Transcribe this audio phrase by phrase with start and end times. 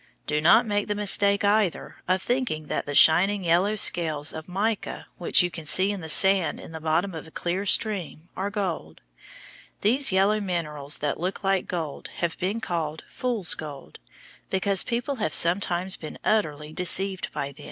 [0.25, 5.05] Do not make the mistake, either, of thinking that the shining yellow scales of mica
[5.19, 9.01] which you see in the sand in the bottom of a clear stream are gold.
[9.81, 13.99] These yellow minerals that look like gold have been called "fools' gold"
[14.49, 17.39] because people have sometimes been utterly deceived by them.
[17.39, 17.57] [Illustration: FIG.
[17.57, 17.57] 99.